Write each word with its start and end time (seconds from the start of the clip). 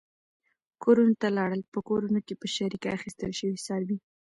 کورونو 0.83 1.13
ته 1.21 1.27
لاړل، 1.37 1.61
په 1.73 1.79
کورونو 1.87 2.19
کې 2.27 2.33
په 2.41 2.47
شریکه 2.55 2.87
اخیستل 2.97 3.31
شوي 3.39 3.57
څاروي. 3.65 3.97